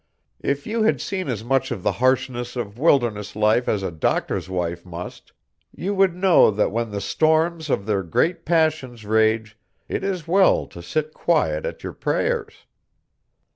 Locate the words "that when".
6.49-6.89